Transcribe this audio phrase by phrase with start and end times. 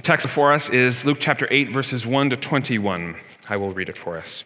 [0.00, 3.16] The text before us is Luke chapter 8, verses 1 to 21.
[3.50, 4.44] I will read it for us.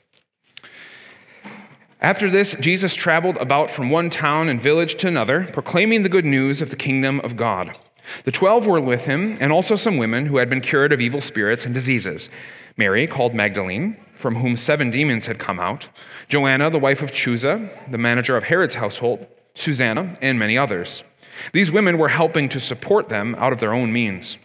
[2.01, 6.25] After this, Jesus traveled about from one town and village to another, proclaiming the good
[6.25, 7.79] news of the kingdom of God.
[8.25, 11.21] The twelve were with him, and also some women who had been cured of evil
[11.21, 12.31] spirits and diseases
[12.77, 15.87] Mary, called Magdalene, from whom seven demons had come out,
[16.29, 21.05] Joanna, the wife of Chuza, the manager of Herod's household, Susanna, and many others.
[21.53, 24.37] These women were helping to support them out of their own means.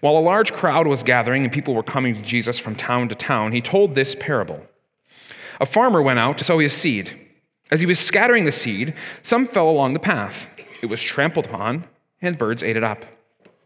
[0.00, 3.14] While a large crowd was gathering and people were coming to Jesus from town to
[3.14, 4.64] town, he told this parable.
[5.60, 7.16] A farmer went out to sow his seed.
[7.70, 10.48] As he was scattering the seed, some fell along the path.
[10.82, 11.84] It was trampled upon,
[12.22, 13.04] and birds ate it up.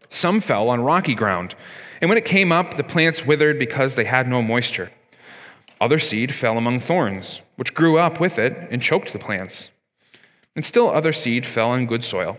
[0.09, 1.55] Some fell on rocky ground,
[2.01, 4.91] and when it came up, the plants withered because they had no moisture.
[5.81, 9.69] Other seed fell among thorns, which grew up with it and choked the plants.
[10.55, 12.37] And still other seed fell on good soil.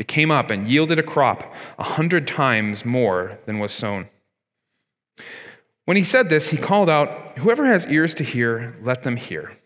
[0.00, 4.08] It came up and yielded a crop a hundred times more than was sown.
[5.84, 9.58] When he said this, he called out, Whoever has ears to hear, let them hear.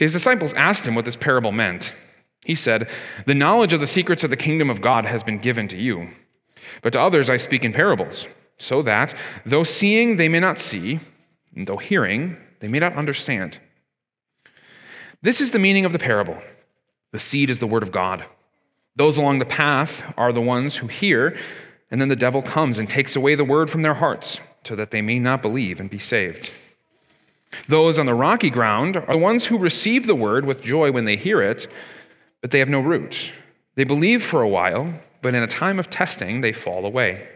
[0.00, 1.94] His disciples asked him what this parable meant.
[2.44, 2.90] He said,
[3.24, 6.08] The knowledge of the secrets of the kingdom of God has been given to you.
[6.82, 8.26] But to others I speak in parables,
[8.58, 9.14] so that,
[9.46, 10.98] though seeing they may not see,
[11.54, 13.60] and though hearing they may not understand.
[15.22, 16.42] This is the meaning of the parable.
[17.12, 18.24] The seed is the word of God.
[18.96, 21.36] Those along the path are the ones who hear,
[21.90, 24.90] and then the devil comes and takes away the word from their hearts, so that
[24.90, 26.50] they may not believe and be saved.
[27.68, 31.04] Those on the rocky ground are the ones who receive the word with joy when
[31.04, 31.66] they hear it,
[32.40, 33.32] but they have no root.
[33.74, 37.28] They believe for a while, but in a time of testing, they fall away.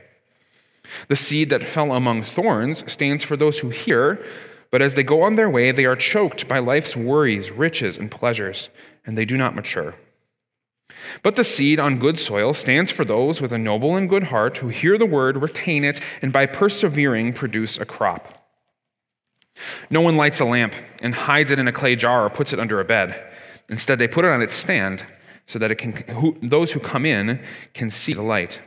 [1.09, 4.25] The seed that fell among thorns stands for those who hear,
[4.71, 8.11] but as they go on their way, they are choked by life's worries, riches, and
[8.11, 8.69] pleasures,
[9.05, 9.95] and they do not mature.
[11.23, 14.59] But the seed on good soil stands for those with a noble and good heart
[14.59, 18.47] who hear the word, retain it, and by persevering produce a crop.
[19.91, 22.61] No one lights a lamp and hides it in a clay jar or puts it
[22.61, 23.33] under a bed.
[23.69, 25.05] Instead, they put it on its stand
[25.47, 27.43] so that it can, who, those who come in
[27.73, 28.61] can see the light.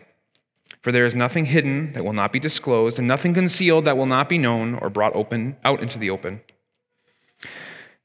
[0.82, 4.06] For there is nothing hidden that will not be disclosed, and nothing concealed that will
[4.06, 6.42] not be known or brought open out into the open.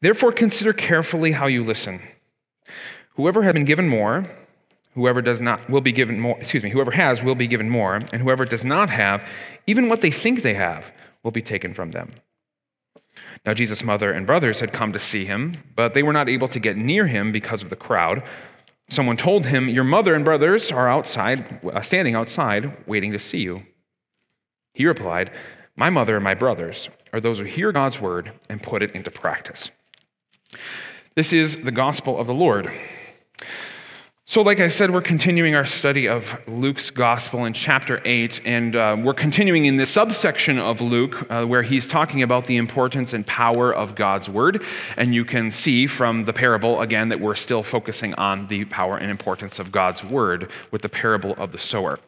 [0.01, 2.03] Therefore, consider carefully how you listen.
[3.15, 4.25] Whoever has been given more,
[4.95, 7.95] whoever does not will be given more, excuse me, whoever has will be given more,
[7.95, 9.27] and whoever does not have,
[9.67, 10.93] even what they think they have,
[11.23, 12.13] will be taken from them.
[13.47, 16.49] Now, Jesus' mother and brothers had come to see him, but they were not able
[16.49, 18.23] to get near him because of the crowd.
[18.89, 23.39] Someone told him, Your mother and brothers are outside, uh, standing outside, waiting to see
[23.39, 23.63] you.
[24.73, 25.31] He replied,
[25.77, 29.11] My mother and my brothers are those who hear God's word and put it into
[29.11, 29.71] practice.
[31.15, 32.73] This is the gospel of the Lord.
[34.27, 38.75] So, like I said, we're continuing our study of Luke's gospel in chapter 8, and
[38.75, 43.13] uh, we're continuing in this subsection of Luke uh, where he's talking about the importance
[43.13, 44.63] and power of God's word.
[44.97, 48.97] And you can see from the parable, again, that we're still focusing on the power
[48.97, 51.99] and importance of God's word with the parable of the sower.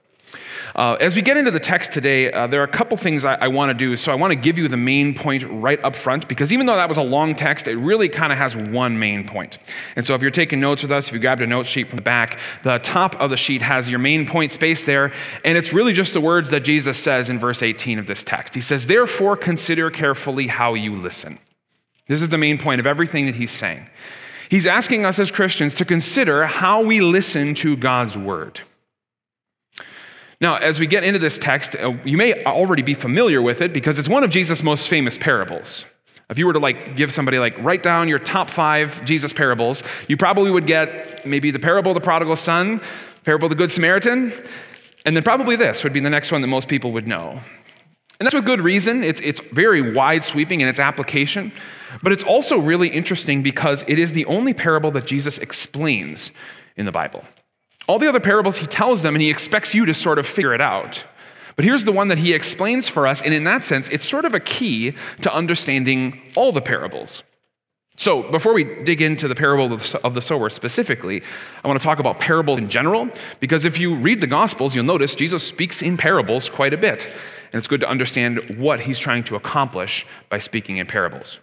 [0.77, 3.35] Uh, as we get into the text today, uh, there are a couple things I,
[3.37, 3.97] I want to do.
[3.97, 6.77] So I want to give you the main point right up front because even though
[6.77, 9.57] that was a long text, it really kind of has one main point.
[9.97, 11.97] And so if you're taking notes with us, if you grabbed a note sheet from
[11.97, 15.15] the back, the top of the sheet has your main point space there.
[15.47, 18.55] And it's really just the words that Jesus says in verse 18 of this text.
[18.55, 21.39] He says, Therefore, consider carefully how you listen.
[22.07, 23.89] This is the main point of everything that he's saying.
[24.51, 28.61] He's asking us as Christians to consider how we listen to God's word.
[30.41, 33.73] Now, as we get into this text, uh, you may already be familiar with it
[33.73, 35.85] because it's one of Jesus' most famous parables.
[36.29, 39.83] If you were to like give somebody like write down your top five Jesus parables,
[40.09, 42.81] you probably would get maybe the parable of the prodigal son,
[43.25, 44.33] parable of the good Samaritan,
[45.05, 47.41] and then probably this would be the next one that most people would know.
[48.19, 49.05] And that's with good reason.
[49.05, 51.53] It's, it's very wide sweeping in its application,
[52.03, 56.31] but it's also really interesting because it is the only parable that Jesus explains
[56.77, 57.25] in the Bible.
[57.87, 60.55] All the other parables he tells them, and he expects you to sort of figure
[60.55, 61.05] it out.
[61.55, 64.25] But here's the one that he explains for us, and in that sense, it's sort
[64.25, 67.23] of a key to understanding all the parables.
[67.99, 71.23] So, before we dig into the parable of the sower specifically,
[71.65, 73.09] I want to talk about parables in general,
[73.41, 77.07] because if you read the Gospels, you'll notice Jesus speaks in parables quite a bit.
[77.07, 81.39] And it's good to understand what he's trying to accomplish by speaking in parables.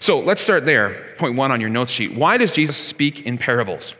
[0.00, 1.14] So, let's start there.
[1.18, 2.14] Point one on your notes sheet.
[2.14, 3.94] Why does Jesus speak in parables?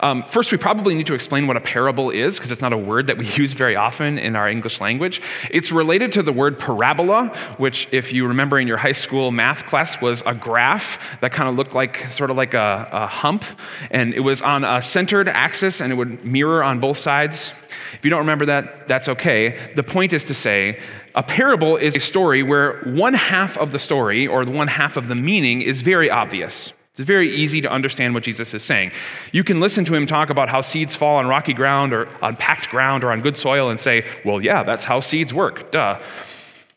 [0.00, 2.78] Um, first, we probably need to explain what a parable is, because it's not a
[2.78, 5.20] word that we use very often in our English language.
[5.50, 9.66] It's related to the word parabola, which, if you remember in your high school math
[9.66, 13.44] class, was a graph that kind of looked like sort of like a, a hump,
[13.90, 17.50] and it was on a centered axis and it would mirror on both sides.
[17.94, 19.72] If you don't remember that, that's okay.
[19.74, 20.80] The point is to say,
[21.14, 25.08] a parable is a story where one half of the story or one half of
[25.08, 26.72] the meaning is very obvious.
[26.96, 28.90] It's very easy to understand what Jesus is saying.
[29.30, 32.36] You can listen to him talk about how seeds fall on rocky ground or on
[32.36, 36.00] packed ground or on good soil and say, well, yeah, that's how seeds work, duh.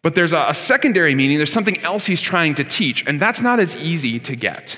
[0.01, 3.61] But there's a, secondary meaning, there's something else he's trying to teach, and that's not
[3.61, 4.77] as easy to get.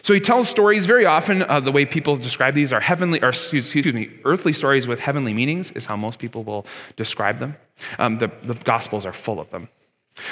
[0.00, 1.42] So he tells stories very often.
[1.42, 5.34] Uh, the way people describe these are heavenly, or excuse, me, earthly stories with heavenly
[5.34, 6.64] meanings is how most people will
[6.96, 7.54] describe them.
[7.98, 9.68] Um, the, the Gospels are full of them.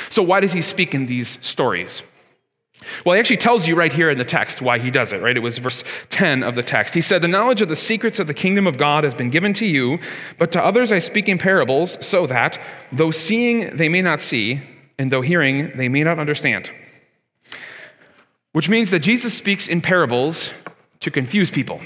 [0.09, 2.03] So why does he speak in these stories?
[3.05, 5.37] Well, he actually tells you right here in the text why he does it, right?
[5.37, 6.94] It was verse 10 of the text.
[6.94, 9.52] He said, The knowledge of the secrets of the kingdom of God has been given
[9.55, 9.99] to you,
[10.38, 12.61] but to others I speak in parables, so that,
[12.93, 14.62] though seeing they may not see,
[14.99, 16.70] and though hearing they may not understand.
[18.52, 20.50] Which means that Jesus speaks in parables
[21.00, 21.81] to confuse people.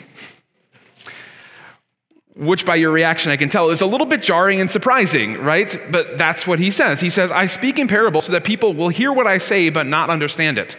[2.40, 5.78] Which, by your reaction, I can tell is a little bit jarring and surprising, right?
[5.92, 6.98] But that's what he says.
[6.98, 9.86] He says, I speak in parables so that people will hear what I say but
[9.86, 10.76] not understand it,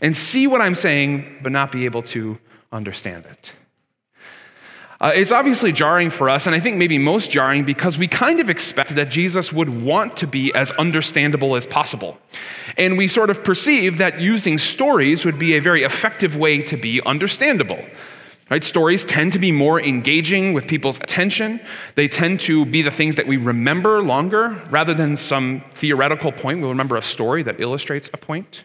[0.00, 2.36] and see what I'm saying but not be able to
[2.72, 3.52] understand it.
[5.00, 8.38] Uh, it's obviously jarring for us, and I think maybe most jarring because we kind
[8.38, 12.18] of expect that Jesus would want to be as understandable as possible.
[12.76, 16.76] And we sort of perceive that using stories would be a very effective way to
[16.76, 17.84] be understandable.
[18.52, 18.62] Right?
[18.62, 21.58] Stories tend to be more engaging with people's attention.
[21.94, 26.60] They tend to be the things that we remember longer rather than some theoretical point.
[26.60, 28.64] We'll remember a story that illustrates a point.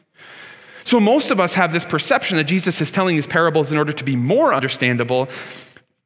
[0.83, 3.93] So, most of us have this perception that Jesus is telling these parables in order
[3.93, 5.29] to be more understandable,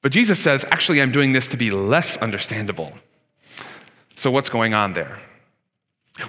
[0.04, 2.94] but Jesus says, actually, I'm doing this to be less understandable.
[4.16, 5.18] So, what's going on there?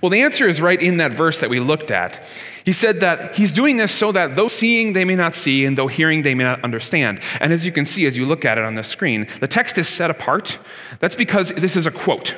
[0.01, 2.25] Well, the answer is right in that verse that we looked at.
[2.65, 5.77] He said that he's doing this so that though seeing they may not see, and
[5.77, 7.21] though hearing they may not understand.
[7.41, 9.77] And as you can see as you look at it on the screen, the text
[9.79, 10.59] is set apart.
[11.01, 12.37] That's because this is a quote.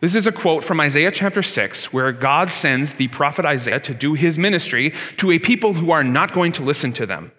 [0.00, 3.94] This is a quote from Isaiah chapter 6, where God sends the prophet Isaiah to
[3.94, 7.32] do his ministry to a people who are not going to listen to them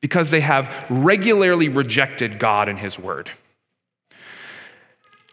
[0.00, 3.30] because they have regularly rejected God and his word.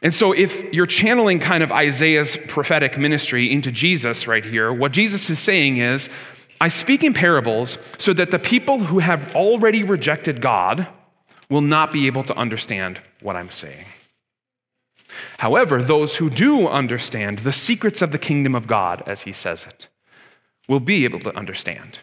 [0.02, 4.92] And so, if you're channeling kind of Isaiah's prophetic ministry into Jesus right here, what
[4.92, 6.10] Jesus is saying is,
[6.62, 10.88] I speak in parables so that the people who have already rejected God
[11.50, 13.86] will not be able to understand what I'm saying.
[15.40, 19.66] However, those who do understand the secrets of the kingdom of God, as he says
[19.66, 19.88] it,
[20.68, 22.00] will be able to understand.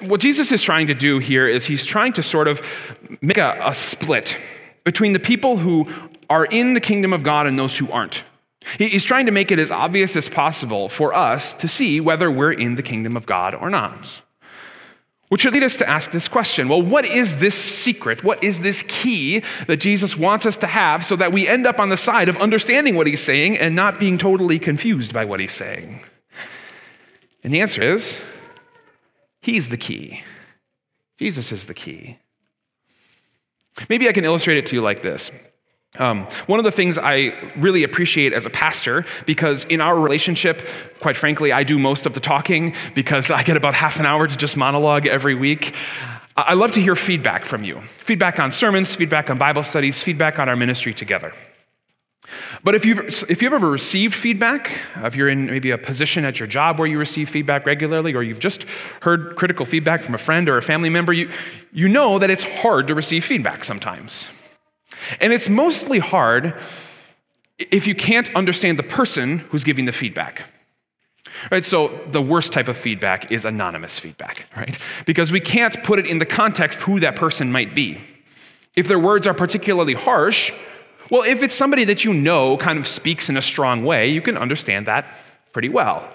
[0.00, 2.62] What Jesus is trying to do here is he's trying to sort of
[3.20, 4.36] make a, a split
[4.86, 5.88] between the people who
[6.30, 8.22] are in the kingdom of God and those who aren't.
[8.78, 12.52] He's trying to make it as obvious as possible for us to see whether we're
[12.52, 14.22] in the kingdom of God or not.
[15.28, 18.22] Which should lead us to ask this question well, what is this secret?
[18.22, 21.80] What is this key that Jesus wants us to have so that we end up
[21.80, 25.40] on the side of understanding what he's saying and not being totally confused by what
[25.40, 26.00] he's saying?
[27.42, 28.16] And the answer is
[29.42, 30.22] he's the key.
[31.18, 32.18] Jesus is the key.
[33.88, 35.30] Maybe I can illustrate it to you like this.
[35.98, 40.66] Um, one of the things I really appreciate as a pastor, because in our relationship,
[41.00, 44.26] quite frankly, I do most of the talking because I get about half an hour
[44.26, 45.74] to just monologue every week.
[46.36, 50.38] I love to hear feedback from you feedback on sermons, feedback on Bible studies, feedback
[50.38, 51.32] on our ministry together.
[52.64, 56.40] But if you've, if you've ever received feedback, if you're in maybe a position at
[56.40, 58.64] your job where you receive feedback regularly, or you've just
[59.02, 61.30] heard critical feedback from a friend or a family member, you,
[61.72, 64.26] you know that it's hard to receive feedback sometimes.
[65.20, 66.54] And it's mostly hard
[67.58, 70.44] if you can't understand the person who's giving the feedback.
[71.50, 71.64] Right?
[71.64, 74.78] So the worst type of feedback is anonymous feedback, right?
[75.04, 78.00] Because we can't put it in the context who that person might be.
[78.74, 80.52] If their words are particularly harsh,
[81.10, 84.20] well, if it's somebody that you know kind of speaks in a strong way, you
[84.20, 85.16] can understand that
[85.52, 86.08] pretty well.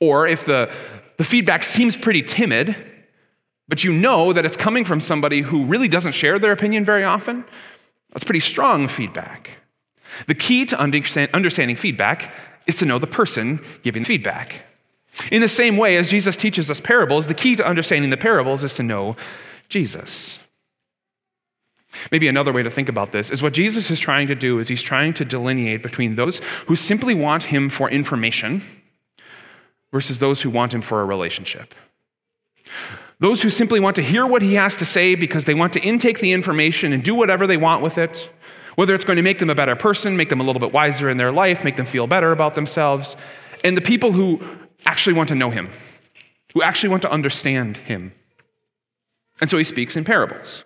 [0.00, 0.70] Or if the,
[1.16, 2.76] the feedback seems pretty timid,
[3.68, 7.04] but you know that it's coming from somebody who really doesn't share their opinion very
[7.04, 7.44] often,
[8.12, 9.50] that's pretty strong feedback.
[10.26, 12.32] The key to understanding feedback
[12.66, 14.62] is to know the person giving feedback.
[15.32, 18.64] In the same way as Jesus teaches us parables, the key to understanding the parables
[18.64, 19.16] is to know
[19.68, 20.38] Jesus.
[22.10, 24.68] Maybe another way to think about this is what Jesus is trying to do is
[24.68, 28.62] he's trying to delineate between those who simply want him for information
[29.92, 31.74] versus those who want him for a relationship.
[33.20, 35.80] Those who simply want to hear what he has to say because they want to
[35.80, 38.28] intake the information and do whatever they want with it,
[38.76, 41.10] whether it's going to make them a better person, make them a little bit wiser
[41.10, 43.16] in their life, make them feel better about themselves,
[43.64, 44.40] and the people who
[44.86, 45.68] actually want to know him,
[46.54, 48.12] who actually want to understand him.
[49.40, 50.62] And so he speaks in parables.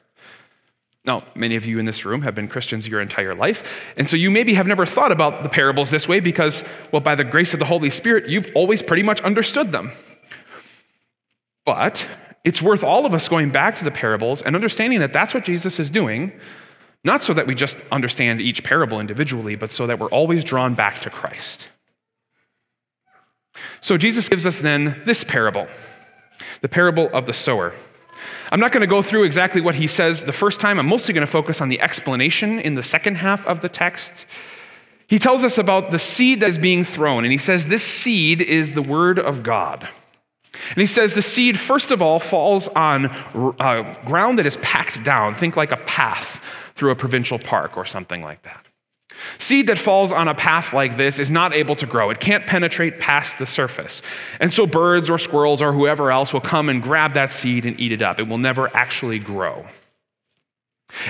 [1.05, 4.17] Now, many of you in this room have been Christians your entire life, and so
[4.17, 7.53] you maybe have never thought about the parables this way because, well, by the grace
[7.53, 9.91] of the Holy Spirit, you've always pretty much understood them.
[11.67, 12.07] But
[12.45, 15.45] it's worth all of us going back to the parables and understanding that that's what
[15.45, 16.33] Jesus is doing,
[17.05, 20.75] not so that we just understand each parable individually, but so that we're always drawn
[20.75, 21.69] back to Christ.
[23.81, 25.67] So Jesus gives us then this parable,
[26.61, 27.75] the parable of the sower.
[28.51, 30.79] I'm not going to go through exactly what he says the first time.
[30.79, 34.27] I'm mostly going to focus on the explanation in the second half of the text.
[35.07, 38.41] He tells us about the seed that is being thrown, and he says this seed
[38.41, 39.89] is the word of God.
[40.69, 45.03] And he says the seed, first of all, falls on uh, ground that is packed
[45.03, 45.35] down.
[45.35, 46.41] Think like a path
[46.75, 48.67] through a provincial park or something like that.
[49.39, 52.11] Seed that falls on a path like this is not able to grow.
[52.11, 54.03] It can't penetrate past the surface.
[54.41, 57.79] And so birds or squirrels or whoever else will come and grab that seed and
[57.79, 58.19] eat it up.
[58.19, 59.67] It will never actually grow.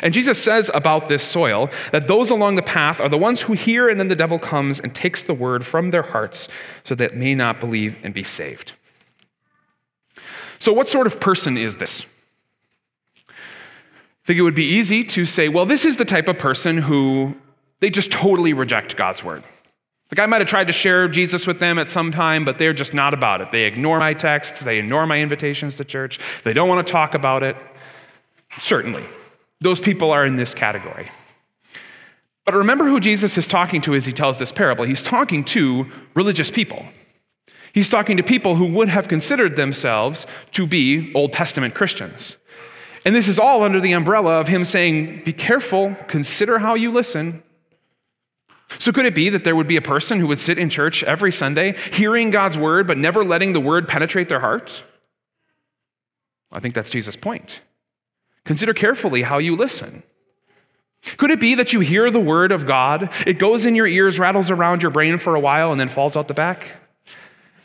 [0.00, 3.52] And Jesus says about this soil that those along the path are the ones who
[3.52, 6.48] hear, and then the devil comes and takes the word from their hearts
[6.84, 8.72] so that they may not believe and be saved.
[10.58, 12.04] So, what sort of person is this?
[13.28, 16.78] I think it would be easy to say, well, this is the type of person
[16.78, 17.34] who
[17.82, 19.42] they just totally reject God's word.
[20.12, 22.72] Like I might have tried to share Jesus with them at some time, but they're
[22.72, 23.50] just not about it.
[23.50, 27.14] They ignore my texts, they ignore my invitations to church, they don't want to talk
[27.14, 27.56] about it.
[28.56, 29.02] Certainly,
[29.60, 31.10] those people are in this category.
[32.44, 34.84] But remember who Jesus is talking to as he tells this parable.
[34.84, 36.86] He's talking to religious people.
[37.72, 42.36] He's talking to people who would have considered themselves to be Old Testament Christians.
[43.04, 46.92] And this is all under the umbrella of him saying, Be careful, consider how you
[46.92, 47.42] listen,
[48.78, 51.02] so, could it be that there would be a person who would sit in church
[51.04, 54.82] every Sunday, hearing God's word, but never letting the word penetrate their heart?
[56.50, 57.60] I think that's Jesus' point.
[58.44, 60.02] Consider carefully how you listen.
[61.16, 64.18] Could it be that you hear the word of God, it goes in your ears,
[64.18, 66.68] rattles around your brain for a while, and then falls out the back?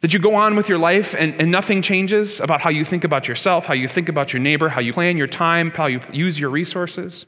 [0.02, 3.04] That you go on with your life and, and nothing changes about how you think
[3.04, 6.00] about yourself, how you think about your neighbor, how you plan your time, how you
[6.12, 7.26] use your resources?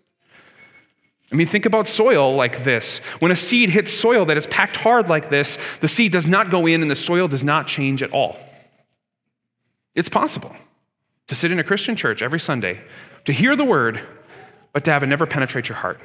[1.32, 2.98] I mean, think about soil like this.
[3.20, 6.50] When a seed hits soil that is packed hard like this, the seed does not
[6.50, 8.38] go in and the soil does not change at all.
[9.94, 10.56] It's possible
[11.28, 12.82] to sit in a Christian church every Sunday,
[13.26, 14.02] to hear the word,
[14.74, 16.00] but to have it never penetrate your heart.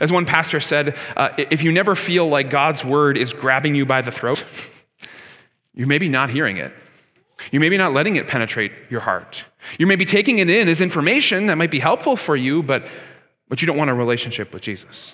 [0.00, 3.84] As one pastor said, uh, if you never feel like God's word is grabbing you
[3.84, 4.42] by the throat,
[5.74, 6.72] you may be not hearing it.
[7.50, 9.44] You may be not letting it penetrate your heart.
[9.78, 12.86] You may be taking it in as information that might be helpful for you, but
[13.48, 15.12] but you don't want a relationship with Jesus.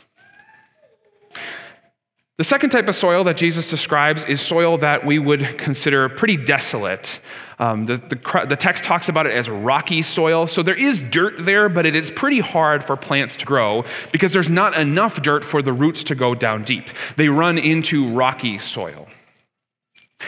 [2.41, 6.39] The second type of soil that Jesus describes is soil that we would consider pretty
[6.39, 7.21] desolate.
[7.59, 10.47] Um, the, the, the, text talks about it as rocky soil.
[10.47, 14.33] So there is dirt there, but it is pretty hard for plants to grow because
[14.33, 16.89] there's not enough dirt for the roots to go down deep.
[17.17, 19.07] They run into rocky soil.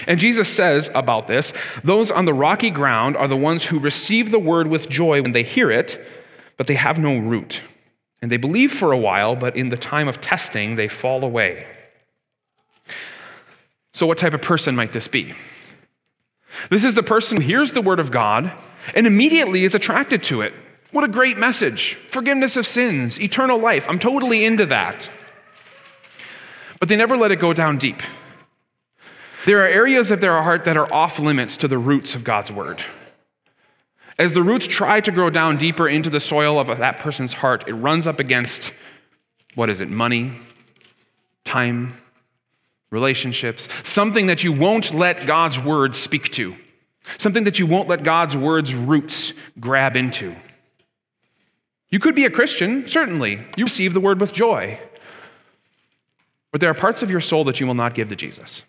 [0.06, 4.30] And Jesus says about this those on the rocky ground are the ones who receive
[4.30, 5.98] the word with joy when they hear it,
[6.58, 7.62] but they have no root.
[8.22, 11.66] And they believe for a while, but in the time of testing, they fall away.
[13.92, 15.34] So, what type of person might this be?
[16.70, 18.52] This is the person who hears the word of God
[18.94, 20.54] and immediately is attracted to it.
[20.92, 21.98] What a great message!
[22.10, 23.86] Forgiveness of sins, eternal life.
[23.88, 25.10] I'm totally into that.
[26.78, 28.02] But they never let it go down deep.
[29.44, 32.52] There are areas of their heart that are off limits to the roots of God's
[32.52, 32.84] word.
[34.18, 37.64] As the roots try to grow down deeper into the soil of that person's heart,
[37.66, 38.72] it runs up against
[39.54, 39.88] what is it?
[39.90, 40.32] Money,
[41.44, 41.98] time,
[42.90, 46.54] relationships, something that you won't let God's words speak to,
[47.18, 50.34] something that you won't let God's words' roots grab into.
[51.90, 53.44] You could be a Christian, certainly.
[53.56, 54.78] You receive the word with joy.
[56.50, 58.62] But there are parts of your soul that you will not give to Jesus.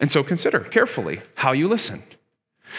[0.00, 2.02] And so consider carefully how you listen.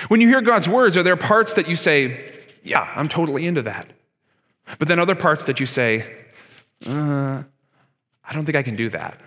[0.08, 2.34] When you hear God's words, are there parts that you say,
[2.64, 3.88] Yeah, I'm totally into that?
[4.80, 6.18] But then other parts that you say,
[6.86, 7.44] uh,
[8.24, 9.20] I don't think I can do that.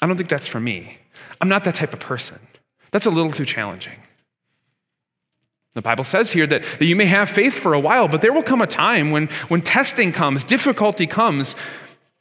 [0.00, 0.98] I don't think that's for me.
[1.40, 2.38] I'm not that type of person.
[2.90, 3.98] That's a little too challenging.
[5.74, 8.32] The Bible says here that, that you may have faith for a while, but there
[8.32, 11.56] will come a time when, when testing comes, difficulty comes,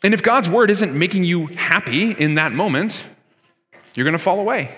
[0.03, 3.03] and if God's word isn't making you happy in that moment,
[3.93, 4.75] you're going to fall away.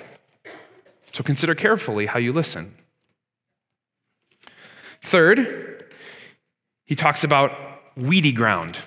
[1.14, 2.76] So consider carefully how you listen.
[5.04, 5.86] Third,
[6.86, 7.52] he talks about
[7.96, 8.78] weedy ground.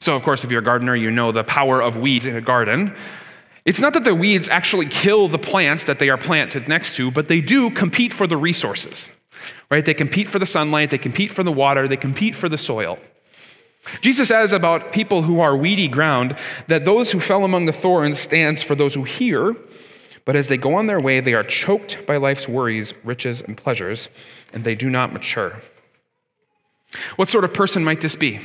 [0.00, 2.40] So, of course, if you're a gardener, you know the power of weeds in a
[2.40, 2.94] garden.
[3.64, 7.10] It's not that the weeds actually kill the plants that they are planted next to,
[7.10, 9.10] but they do compete for the resources,
[9.70, 9.84] right?
[9.84, 12.98] They compete for the sunlight, they compete for the water, they compete for the soil.
[14.00, 16.36] Jesus says about people who are weedy ground
[16.68, 19.56] that those who fell among the thorns stands for those who hear,
[20.26, 23.56] but as they go on their way, they are choked by life's worries, riches, and
[23.56, 24.10] pleasures,
[24.52, 25.62] and they do not mature.
[27.14, 28.40] What sort of person might this be?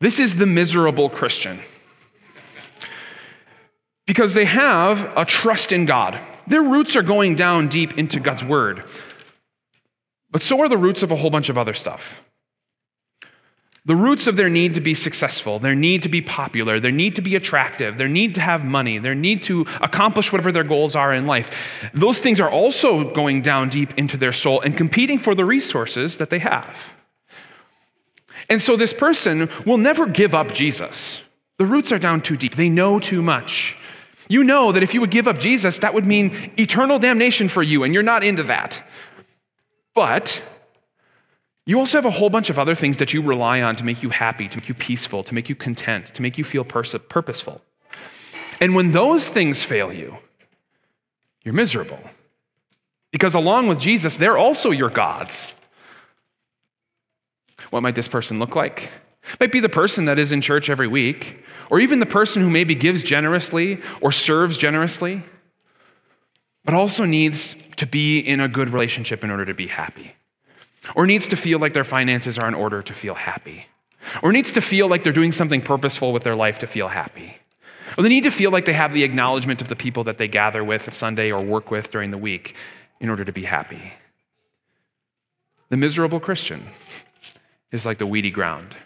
[0.00, 1.60] This is the miserable Christian.
[4.06, 6.18] Because they have a trust in God.
[6.46, 8.84] Their roots are going down deep into God's word.
[10.30, 12.22] But so are the roots of a whole bunch of other stuff.
[13.88, 17.16] The roots of their need to be successful, their need to be popular, their need
[17.16, 20.94] to be attractive, their need to have money, their need to accomplish whatever their goals
[20.94, 21.50] are in life,
[21.94, 26.18] those things are also going down deep into their soul and competing for the resources
[26.18, 26.76] that they have.
[28.50, 31.22] And so this person will never give up Jesus.
[31.56, 33.74] The roots are down too deep, they know too much.
[34.28, 37.62] You know that if you would give up Jesus, that would mean eternal damnation for
[37.62, 38.86] you, and you're not into that.
[39.94, 40.42] But
[41.68, 44.02] you also have a whole bunch of other things that you rely on to make
[44.02, 46.96] you happy, to make you peaceful, to make you content, to make you feel pers-
[47.10, 47.60] purposeful.
[48.58, 50.16] And when those things fail you,
[51.44, 52.00] you're miserable.
[53.12, 55.46] Because along with Jesus, they're also your gods.
[57.68, 58.90] What might this person look like?
[59.38, 62.48] Might be the person that is in church every week, or even the person who
[62.48, 65.22] maybe gives generously or serves generously,
[66.64, 70.14] but also needs to be in a good relationship in order to be happy
[70.94, 73.66] or needs to feel like their finances are in order to feel happy,
[74.22, 77.38] or needs to feel like they're doing something purposeful with their life to feel happy,
[77.96, 80.28] or they need to feel like they have the acknowledgement of the people that they
[80.28, 82.54] gather with Sunday or work with during the week
[83.00, 83.92] in order to be happy.
[85.68, 86.68] The miserable Christian
[87.70, 88.76] is like the weedy ground.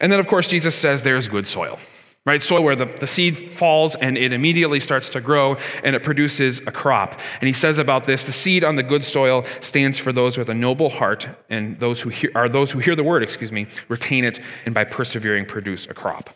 [0.00, 1.78] And then, of course, Jesus says there's good soil
[2.26, 2.42] right?
[2.42, 6.60] Soil where the, the seed falls and it immediately starts to grow and it produces
[6.66, 7.18] a crop.
[7.40, 10.50] And he says about this the seed on the good soil stands for those with
[10.50, 13.66] a noble heart, and those who hear, are those who hear the word, excuse me,
[13.88, 16.30] retain it, and by persevering produce a crop.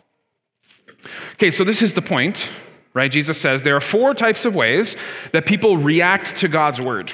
[1.33, 2.49] Okay, so this is the point,
[2.93, 3.11] right?
[3.11, 4.95] Jesus says there are four types of ways
[5.31, 7.13] that people react to God's word.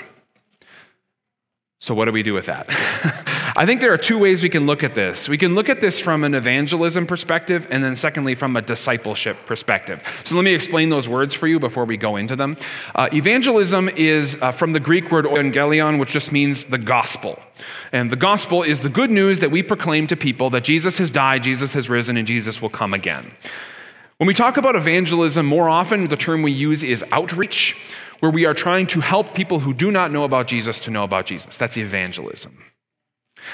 [1.81, 2.65] So, what do we do with that?
[3.55, 5.29] I think there are two ways we can look at this.
[5.29, 9.37] We can look at this from an evangelism perspective, and then secondly, from a discipleship
[9.45, 10.03] perspective.
[10.25, 12.57] So, let me explain those words for you before we go into them.
[12.93, 17.41] Uh, evangelism is uh, from the Greek word evangelion, which just means the gospel.
[17.93, 21.09] And the gospel is the good news that we proclaim to people that Jesus has
[21.09, 23.31] died, Jesus has risen, and Jesus will come again.
[24.17, 27.77] When we talk about evangelism, more often the term we use is outreach
[28.19, 31.03] where we are trying to help people who do not know about Jesus to know
[31.03, 31.57] about Jesus.
[31.57, 32.63] That's evangelism.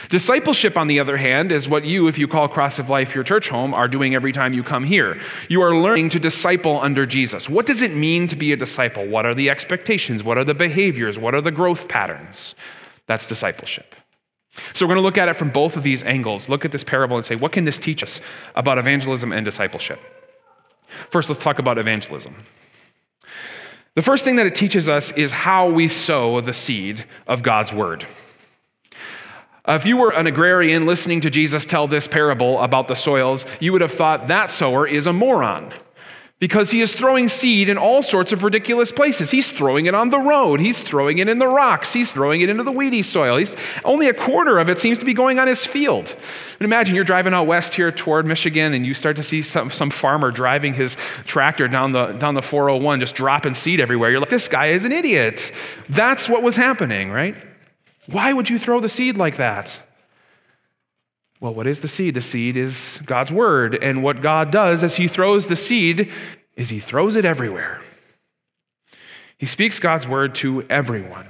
[0.09, 3.23] Discipleship, on the other hand, is what you, if you call Cross of Life your
[3.23, 5.19] church home, are doing every time you come here.
[5.47, 7.49] You are learning to disciple under Jesus.
[7.49, 9.07] What does it mean to be a disciple?
[9.07, 10.23] What are the expectations?
[10.23, 11.19] What are the behaviors?
[11.19, 12.55] What are the growth patterns?
[13.05, 13.95] That's discipleship.
[14.73, 16.49] So we're going to look at it from both of these angles.
[16.49, 18.21] Look at this parable and say, what can this teach us
[18.55, 19.99] about evangelism and discipleship?
[21.09, 22.35] First, let's talk about evangelism.
[23.95, 27.71] The first thing that it teaches us is how we sow the seed of God's
[27.71, 28.05] word.
[29.67, 33.45] Uh, if you were an agrarian listening to Jesus tell this parable about the soils,
[33.59, 35.73] you would have thought that sower is a moron
[36.39, 39.31] because he is throwing seed in all sorts of ridiculous places.
[39.31, 42.49] He's throwing it on the road, he's throwing it in the rocks, he's throwing it
[42.49, 43.37] into the weedy soil.
[43.37, 46.11] He's, only a quarter of it seems to be going on his field.
[46.59, 49.69] And imagine you're driving out west here toward Michigan and you start to see some,
[49.69, 54.11] some farmer driving his tractor down the, down the 401, just dropping seed everywhere.
[54.11, 55.53] You're like, this guy is an idiot.
[55.87, 57.35] That's what was happening, right?
[58.07, 59.79] Why would you throw the seed like that?
[61.39, 62.13] Well, what is the seed?
[62.13, 63.77] The seed is God's word.
[63.81, 66.11] And what God does as He throws the seed
[66.55, 67.81] is He throws it everywhere.
[69.37, 71.27] He speaks God's word to everyone.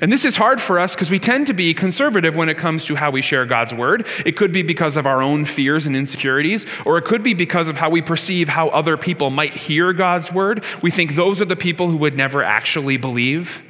[0.00, 2.84] And this is hard for us because we tend to be conservative when it comes
[2.86, 4.06] to how we share God's word.
[4.26, 7.68] It could be because of our own fears and insecurities, or it could be because
[7.68, 10.64] of how we perceive how other people might hear God's word.
[10.82, 13.62] We think those are the people who would never actually believe.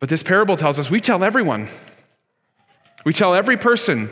[0.00, 1.68] But this parable tells us we tell everyone
[3.04, 4.10] we tell every person,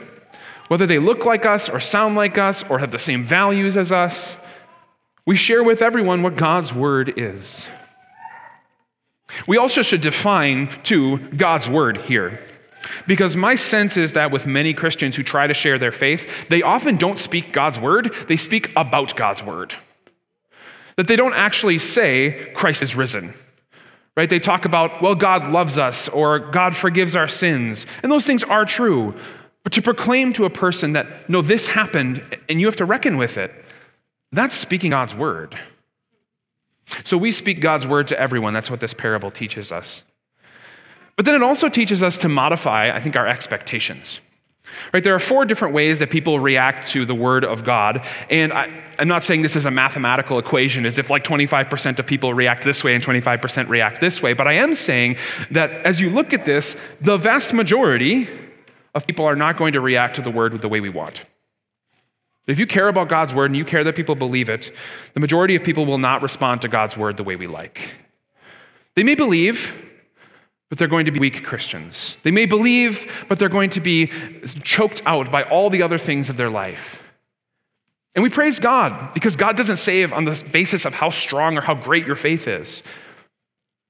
[0.69, 3.91] whether they look like us or sound like us or have the same values as
[3.91, 4.37] us,
[5.27, 7.67] we share with everyone what God's word is.
[9.47, 12.41] We also should define, too, God's word here.
[13.07, 16.63] Because my sense is that with many Christians who try to share their faith, they
[16.63, 19.75] often don't speak God's word, they speak about God's word.
[20.97, 23.35] That they don't actually say, Christ is risen.
[24.21, 24.29] Right?
[24.29, 27.87] They talk about, well, God loves us or God forgives our sins.
[28.03, 29.15] And those things are true.
[29.65, 33.17] But to proclaim to a person that, no, this happened and you have to reckon
[33.17, 33.51] with it,
[34.31, 35.59] that's speaking God's word.
[37.03, 38.53] So we speak God's word to everyone.
[38.53, 40.03] That's what this parable teaches us.
[41.17, 44.21] But then it also teaches us to modify, I think, our expectations.
[44.93, 45.05] Right?
[45.05, 48.05] There are four different ways that people react to the word of God.
[48.29, 52.07] And I, am not saying this is a mathematical equation as if like 25% of
[52.07, 54.33] people react this way and 25% react this way.
[54.33, 55.17] But I am saying
[55.51, 58.29] that as you look at this, the vast majority
[58.95, 61.25] of people are not going to react to the word the way we want.
[62.47, 64.73] If you care about God's word and you care that people believe it,
[65.15, 67.93] the majority of people will not respond to God's word the way we like.
[68.97, 69.90] They may believe,
[70.71, 72.17] but they're going to be weak Christians.
[72.23, 74.07] They may believe, but they're going to be
[74.63, 77.03] choked out by all the other things of their life.
[78.15, 81.61] And we praise God because God doesn't save on the basis of how strong or
[81.61, 82.83] how great your faith is.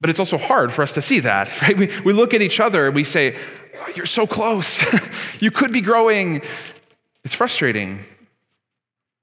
[0.00, 1.76] But it's also hard for us to see that, right?
[1.76, 3.38] We, we look at each other and we say,
[3.78, 4.84] oh, You're so close.
[5.40, 6.42] you could be growing.
[7.22, 8.04] It's frustrating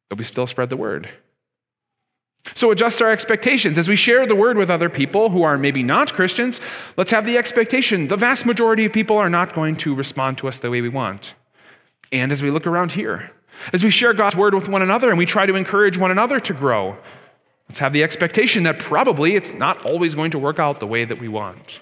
[0.10, 1.10] but we still spread the word.
[2.56, 3.78] So adjust our expectations.
[3.78, 6.62] As we share the word with other people who are maybe not Christians,
[6.96, 10.48] let's have the expectation the vast majority of people are not going to respond to
[10.48, 11.34] us the way we want.
[12.12, 13.32] And as we look around here,
[13.74, 16.40] as we share God's word with one another and we try to encourage one another
[16.40, 16.98] to grow,
[17.68, 21.06] let's have the expectation that probably it's not always going to work out the way
[21.06, 21.80] that we want.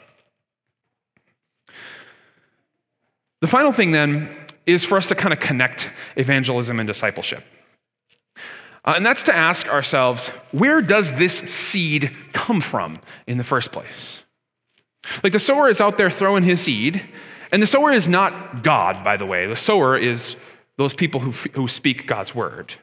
[3.41, 7.43] The final thing then is for us to kind of connect evangelism and discipleship.
[8.85, 13.71] Uh, and that's to ask ourselves where does this seed come from in the first
[13.71, 14.21] place?
[15.23, 17.03] Like the sower is out there throwing his seed,
[17.51, 19.47] and the sower is not God, by the way.
[19.47, 20.35] The sower is
[20.77, 22.75] those people who, who speak God's word.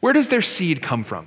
[0.00, 1.26] Where does their seed come from?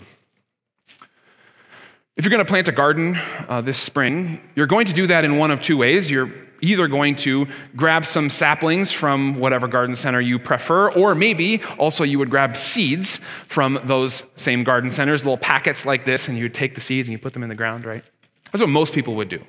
[2.16, 3.18] If you're going to plant a garden
[3.50, 6.12] uh, this spring, you're going to do that in one of two ways.
[6.12, 11.64] You're either going to grab some saplings from whatever garden center you prefer, or maybe
[11.80, 16.38] also you would grab seeds from those same garden centers, little packets like this, and
[16.38, 18.04] you would take the seeds and you put them in the ground, right?
[18.52, 19.44] That's what most people would do.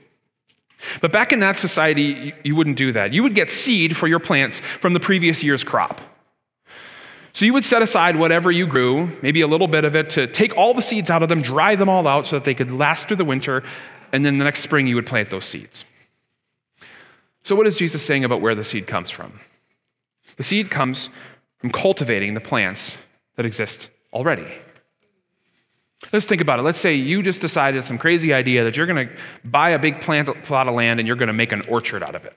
[1.02, 3.12] But back in that society, you wouldn't do that.
[3.12, 6.00] You would get seed for your plants from the previous year's crop.
[7.34, 10.28] So you would set aside whatever you grew, maybe a little bit of it, to
[10.28, 12.70] take all the seeds out of them, dry them all out so that they could
[12.70, 13.64] last through the winter,
[14.12, 15.84] and then the next spring you would plant those seeds.
[17.42, 19.40] So, what is Jesus saying about where the seed comes from?
[20.36, 21.10] The seed comes
[21.58, 22.94] from cultivating the plants
[23.34, 24.46] that exist already.
[26.12, 26.62] Let's think about it.
[26.62, 30.00] Let's say you just decided some crazy idea that you're going to buy a big
[30.00, 32.36] plant, plot of land and you're going to make an orchard out of it.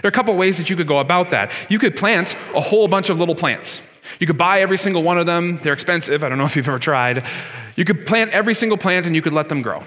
[0.00, 1.50] There are a couple ways that you could go about that.
[1.68, 3.80] You could plant a whole bunch of little plants.
[4.18, 5.58] You could buy every single one of them.
[5.62, 6.24] They're expensive.
[6.24, 7.26] I don't know if you've ever tried.
[7.76, 9.82] You could plant every single plant and you could let them grow.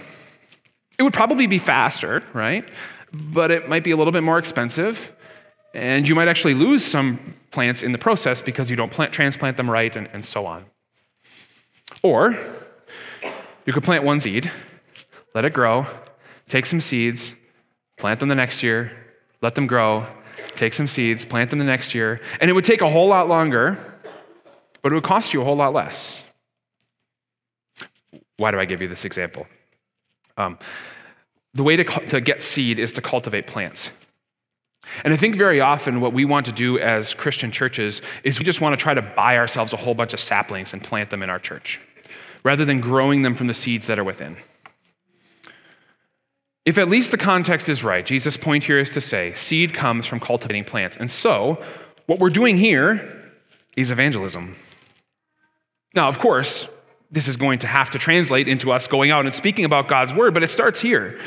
[0.98, 2.68] It would probably be faster, right?
[3.14, 5.12] but it might be a little bit more expensive.
[5.74, 9.58] And you might actually lose some plants in the process because you don't plant, transplant
[9.58, 10.66] them right and, and so on.
[12.02, 12.38] Or
[13.66, 14.52] you could plant one seed,
[15.34, 15.86] let it grow,
[16.48, 17.34] take some seeds,
[17.98, 18.92] plant them the next year,
[19.42, 20.06] let them grow,
[20.56, 23.28] take some seeds, plant them the next year, and it would take a whole lot
[23.28, 23.93] longer,
[24.84, 26.22] but it would cost you a whole lot less.
[28.38, 29.48] Why do I give you this example?
[30.38, 30.60] Um,
[31.54, 33.90] the way to, to get seed is to cultivate plants.
[35.04, 38.46] And I think very often what we want to do as Christian churches is we
[38.46, 41.24] just want to try to buy ourselves a whole bunch of saplings and plant them
[41.24, 41.80] in our church,
[42.44, 44.36] rather than growing them from the seeds that are within.
[46.66, 50.06] If at least the context is right, Jesus' point here is to say seed comes
[50.06, 50.98] from cultivating plants.
[50.98, 51.62] And so,
[52.06, 53.32] what we're doing here
[53.78, 54.56] is evangelism.
[55.94, 56.68] Now, of course,
[57.12, 60.14] this is going to have to translate into us going out and speaking about God's
[60.14, 61.20] word, but it starts here.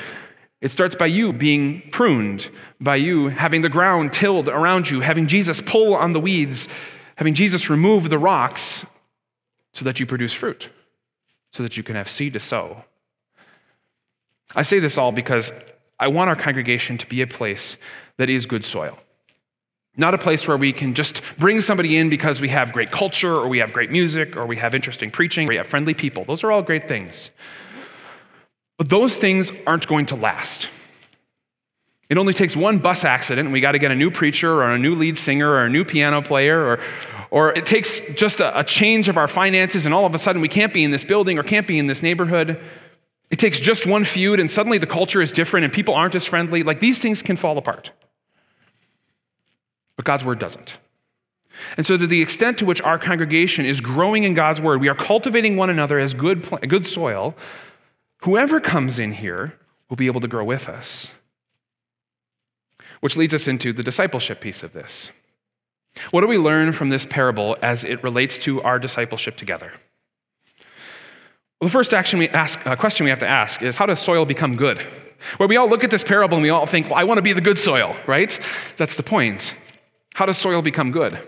[0.61, 2.51] It starts by you being pruned,
[2.81, 6.67] by you having the ground tilled around you, having Jesus pull on the weeds,
[7.17, 8.85] having Jesus remove the rocks
[9.75, 10.71] so that you produce fruit,
[11.53, 12.85] so that you can have seed to sow.
[14.55, 15.53] I say this all because
[16.01, 17.77] I want our congregation to be a place
[18.17, 18.99] that is good soil.
[19.97, 23.35] Not a place where we can just bring somebody in because we have great culture
[23.35, 26.25] or we have great music or we have interesting preaching or we have friendly people.
[26.25, 27.31] Those are all great things.
[28.77, 30.69] But those things aren't going to last.
[32.11, 34.71] It only takes one bus accident and we got to get a new preacher or
[34.71, 36.81] a new lead singer or a new piano player or
[37.33, 40.41] or it takes just a, a change of our finances and all of a sudden
[40.41, 42.61] we can't be in this building or can't be in this neighborhood.
[43.31, 46.25] It takes just one feud and suddenly the culture is different and people aren't as
[46.25, 46.63] friendly.
[46.63, 47.91] Like these things can fall apart.
[50.07, 50.79] God's word doesn't.
[51.77, 54.89] And so, to the extent to which our congregation is growing in God's word, we
[54.89, 57.35] are cultivating one another as good, good soil.
[58.23, 61.09] Whoever comes in here will be able to grow with us.
[63.01, 65.11] Which leads us into the discipleship piece of this.
[66.11, 69.73] What do we learn from this parable as it relates to our discipleship together?
[71.61, 74.01] Well, the first action we ask, uh, question we have to ask is how does
[74.01, 74.79] soil become good?
[75.39, 77.23] Where we all look at this parable and we all think, well, I want to
[77.23, 78.39] be the good soil, right?
[78.77, 79.55] That's the point.
[80.17, 81.19] How does soil become good?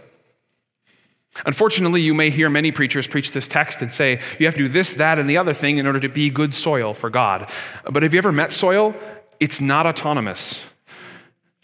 [1.45, 4.69] Unfortunately, you may hear many preachers preach this text and say, you have to do
[4.69, 7.51] this, that, and the other thing in order to be good soil for God.
[7.85, 8.95] But have you ever met soil?
[9.41, 10.59] It's not autonomous.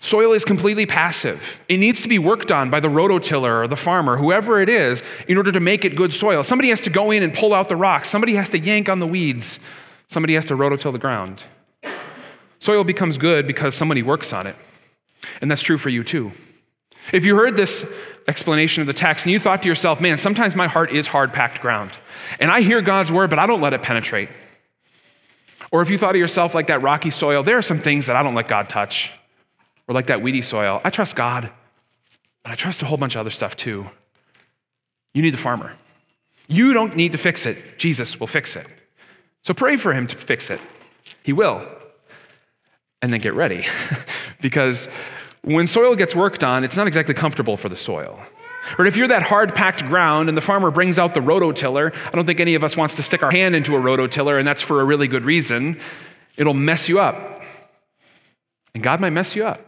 [0.01, 1.63] Soil is completely passive.
[1.67, 5.03] It needs to be worked on by the rototiller or the farmer, whoever it is,
[5.27, 6.45] in order to make it good soil.
[6.45, 8.11] Somebody has to go in and pull out the rocks.
[8.11, 9.59] Somebody has to yank on the weeds.
[10.09, 11.43] Somebody has to rototill the ground.
[12.59, 14.57] Soil becomes good because somebody works on it.
[15.41, 16.33] And that's true for you too.
[17.13, 17.85] If you heard this
[18.27, 21.33] explanation of the text and you thought to yourself, man, sometimes my heart is hard
[21.33, 21.97] packed ground,
[22.41, 24.29] and I hear God's word, but I don't let it penetrate.
[25.71, 28.17] Or if you thought of yourself like that rocky soil, there are some things that
[28.17, 29.11] I don't let God touch.
[29.87, 31.51] Or like that weedy soil, I trust God,
[32.43, 33.91] but I trust a whole bunch of other stuff too.
[35.13, 35.75] You need the farmer.
[36.47, 38.67] You don't need to fix it, Jesus will fix it.
[39.43, 40.61] So pray for him to fix it.
[41.23, 41.67] He will.
[43.03, 43.67] And then get ready.
[44.41, 44.89] because
[45.45, 48.19] when soil gets worked on, it's not exactly comfortable for the soil.
[48.79, 52.11] Or if you're that hard packed ground and the farmer brings out the rototiller, I
[52.11, 54.63] don't think any of us wants to stick our hand into a rototiller, and that's
[54.63, 55.79] for a really good reason.
[56.37, 57.43] It'll mess you up.
[58.75, 59.61] And God might mess you up.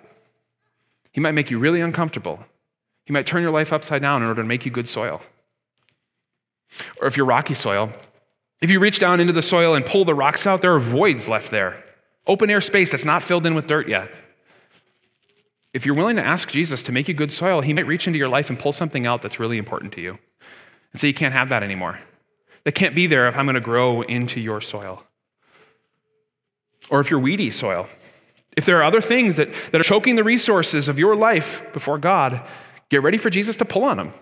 [1.12, 2.40] He might make you really uncomfortable.
[3.04, 5.20] He might turn your life upside down in order to make you good soil.
[7.00, 7.92] Or if you're rocky soil,
[8.60, 11.28] if you reach down into the soil and pull the rocks out, there are voids
[11.28, 11.84] left there.
[12.26, 14.10] Open air space that's not filled in with dirt yet.
[15.76, 18.18] If you're willing to ask Jesus to make you good soil, he might reach into
[18.18, 20.18] your life and pull something out that's really important to you.
[20.90, 21.98] And say, you can't have that anymore.
[22.64, 25.04] That can't be there if I'm going to grow into your soil.
[26.88, 27.88] Or if you're weedy soil,
[28.56, 31.98] if there are other things that, that are choking the resources of your life before
[31.98, 32.42] God,
[32.88, 34.14] get ready for Jesus to pull on them.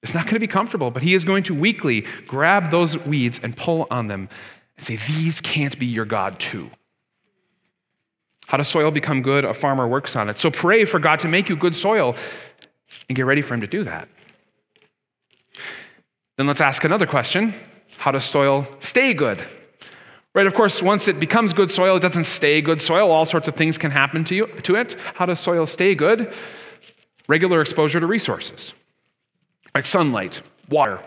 [0.00, 3.40] It's not going to be comfortable, but He is going to weakly grab those weeds
[3.42, 4.28] and pull on them
[4.76, 6.70] and say, These can't be your God, too.
[8.52, 9.46] How does soil become good?
[9.46, 10.38] A farmer works on it.
[10.38, 12.14] So pray for God to make you good soil
[13.08, 14.10] and get ready for Him to do that.
[16.36, 17.54] Then let's ask another question
[17.96, 19.42] How does soil stay good?
[20.34, 23.10] Right, of course, once it becomes good soil, it doesn't stay good soil.
[23.10, 24.96] All sorts of things can happen to, you, to it.
[25.14, 26.30] How does soil stay good?
[27.28, 28.74] Regular exposure to resources.
[29.74, 31.00] Right, sunlight, water,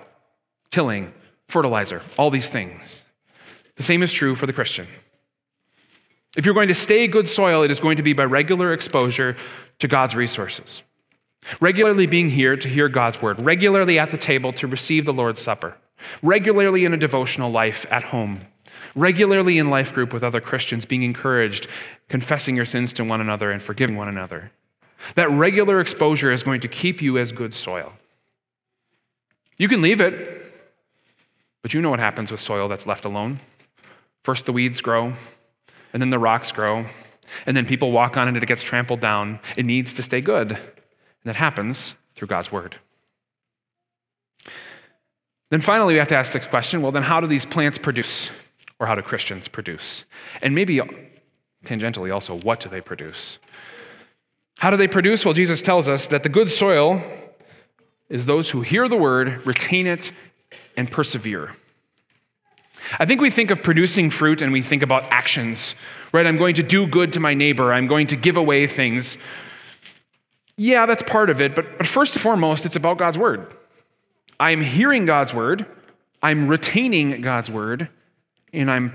[0.72, 1.14] tilling,
[1.48, 3.04] fertilizer, all these things.
[3.76, 4.88] The same is true for the Christian.
[6.36, 9.36] If you're going to stay good soil, it is going to be by regular exposure
[9.80, 10.82] to God's resources.
[11.60, 15.42] Regularly being here to hear God's word, regularly at the table to receive the Lord's
[15.42, 15.78] Supper,
[16.22, 18.42] regularly in a devotional life at home,
[18.96, 21.68] regularly in life group with other Christians, being encouraged,
[22.10, 24.52] confessing your sins to one another, and forgiving one another.
[25.14, 27.94] That regular exposure is going to keep you as good soil.
[29.58, 30.54] You can leave it,
[31.62, 33.40] but you know what happens with soil that's left alone.
[34.24, 35.14] First, the weeds grow,
[35.96, 36.86] and then the rocks grow,
[37.46, 39.40] and then people walk on it and it gets trampled down.
[39.56, 40.52] It needs to stay good.
[40.52, 40.60] And
[41.24, 42.76] that happens through God's word.
[45.52, 48.30] Then finally, we have to ask the question well, then how do these plants produce?
[48.78, 50.04] Or how do Christians produce?
[50.42, 50.82] And maybe
[51.64, 53.38] tangentially also, what do they produce?
[54.58, 55.24] How do they produce?
[55.24, 57.02] Well, Jesus tells us that the good soil
[58.10, 60.12] is those who hear the word, retain it,
[60.76, 61.56] and persevere.
[63.00, 65.76] I think we think of producing fruit and we think about actions,
[66.12, 66.26] right?
[66.26, 69.18] I'm going to do good to my neighbor, I'm going to give away things.
[70.58, 73.54] Yeah, that's part of it, but, first and foremost, it's about God's word.
[74.40, 75.66] I'm hearing God's word,
[76.22, 77.90] I'm retaining God's word,
[78.54, 78.94] and I'm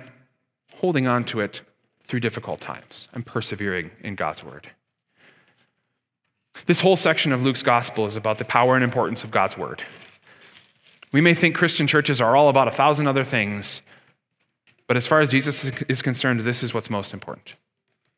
[0.76, 1.61] holding on to it
[2.05, 3.09] through difficult times.
[3.12, 4.70] I'm persevering in God's word.
[6.66, 9.83] This whole section of Luke's gospel is about the power and importance of God's word.
[11.12, 13.83] We may think Christian churches are all about a thousand other things,
[14.87, 17.55] but as far as Jesus is concerned, this is what's most important.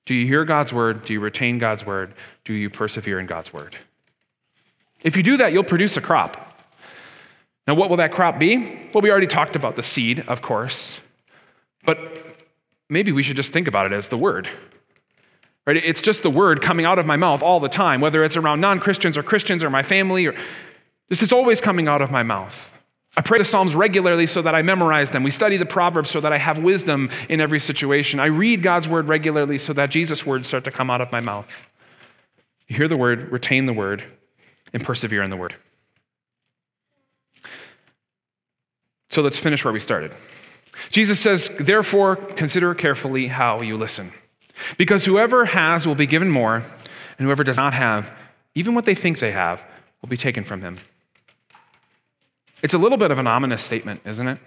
[0.04, 1.04] Do you hear God's word?
[1.04, 2.14] Do you retain God's word?
[2.44, 3.76] Do you persevere in God's word?
[5.02, 6.48] If you do that, you'll produce a crop.
[7.66, 8.88] Now, what will that crop be?
[8.92, 10.98] Well, we already talked about the seed, of course,
[11.84, 11.98] but
[12.88, 14.48] maybe we should just think about it as the word.
[15.64, 15.76] Right?
[15.76, 18.60] It's just the word coming out of my mouth all the time, whether it's around
[18.60, 20.34] non Christians or Christians or my family, or
[21.08, 22.70] this is always coming out of my mouth.
[23.16, 25.22] I pray the Psalms regularly so that I memorize them.
[25.22, 28.18] We study the Proverbs so that I have wisdom in every situation.
[28.20, 31.20] I read God's word regularly so that Jesus' words start to come out of my
[31.20, 31.50] mouth.
[32.68, 34.02] You hear the word, retain the word,
[34.72, 35.54] and persevere in the word.
[39.10, 40.14] So let's finish where we started.
[40.90, 44.12] Jesus says, therefore, consider carefully how you listen.
[44.78, 48.10] Because whoever has will be given more, and whoever does not have,
[48.54, 49.62] even what they think they have,
[50.00, 50.78] will be taken from him.
[52.62, 54.38] It's a little bit of an ominous statement, isn't it?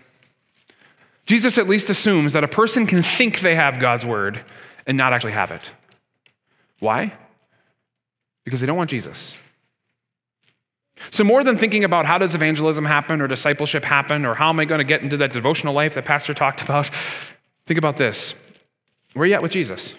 [1.25, 4.43] Jesus at least assumes that a person can think they have God's word
[4.85, 5.71] and not actually have it.
[6.79, 7.13] Why?
[8.43, 9.35] Because they don't want Jesus.
[11.11, 14.59] So, more than thinking about how does evangelism happen or discipleship happen or how am
[14.59, 16.89] I going to get into that devotional life that Pastor talked about,
[17.65, 18.33] think about this.
[19.13, 19.93] Where are you at with Jesus?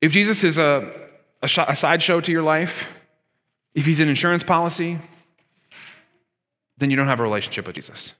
[0.00, 0.90] If Jesus is a,
[1.42, 2.88] a, sh- a sideshow to your life,
[3.74, 4.98] if he's an insurance policy,
[6.80, 8.14] then you don't have a relationship with Jesus.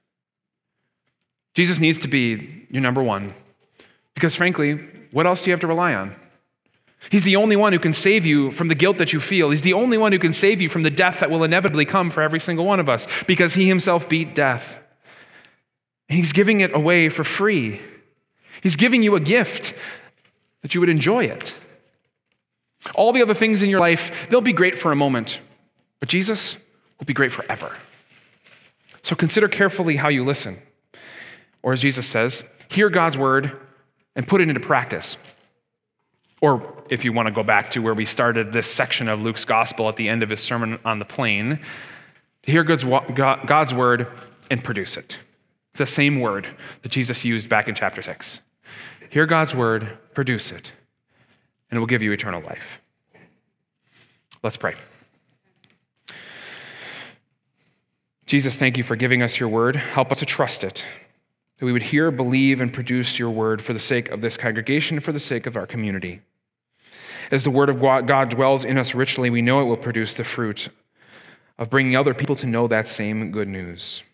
[1.55, 3.35] Jesus needs to be your number one
[4.15, 4.75] because, frankly,
[5.11, 6.15] what else do you have to rely on?
[7.09, 9.51] He's the only one who can save you from the guilt that you feel.
[9.51, 12.11] He's the only one who can save you from the death that will inevitably come
[12.11, 14.83] for every single one of us because he himself beat death.
[16.09, 17.81] And he's giving it away for free.
[18.63, 19.73] He's giving you a gift
[20.61, 21.55] that you would enjoy it.
[22.95, 25.41] All the other things in your life, they'll be great for a moment,
[26.01, 26.57] but Jesus
[26.99, 27.75] will be great forever.
[29.03, 30.61] So consider carefully how you listen.
[31.63, 33.59] Or as Jesus says, hear God's word
[34.17, 35.17] and put it into practice.
[36.41, 39.45] Or if you want to go back to where we started this section of Luke's
[39.45, 41.61] gospel at the end of his sermon on the plain,
[42.43, 44.11] hear God's, God's word
[44.51, 45.19] and produce it.
[45.73, 46.49] It's the same word
[46.83, 48.41] that Jesus used back in chapter 6.
[49.11, 50.73] Hear God's word, produce it,
[51.71, 52.81] and it will give you eternal life.
[54.43, 54.75] Let's pray.
[58.31, 59.75] Jesus, thank you for giving us your word.
[59.75, 60.87] Help us to trust it,
[61.59, 65.01] that we would hear, believe, and produce your word for the sake of this congregation
[65.01, 66.21] for the sake of our community.
[67.33, 70.23] As the word of God dwells in us richly, we know it will produce the
[70.23, 70.69] fruit
[71.59, 74.05] of bringing other people to know that same good news.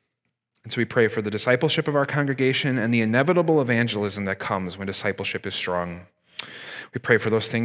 [0.64, 4.38] And so we pray for the discipleship of our congregation and the inevitable evangelism that
[4.38, 6.06] comes when discipleship is strong.
[6.94, 7.64] We pray for those things